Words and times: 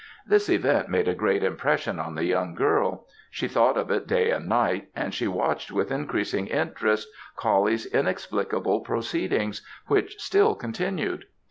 This 0.25 0.49
event 0.49 0.89
made 0.89 1.07
a 1.07 1.13
great 1.13 1.43
impression 1.43 1.99
on 1.99 2.15
the 2.15 2.25
young 2.25 2.55
girl; 2.55 3.05
she 3.29 3.47
thought 3.47 3.77
of 3.77 3.91
it 3.91 4.07
day 4.07 4.31
and 4.31 4.49
night, 4.49 4.87
and 4.95 5.13
she 5.13 5.27
watched 5.27 5.71
with 5.71 5.91
increasing 5.91 6.47
interest 6.47 7.07
Coullie's 7.37 7.85
inexplicable 7.85 8.79
proceedings, 8.79 9.61
which 9.87 10.19
still 10.19 10.55
continued. 10.55 11.25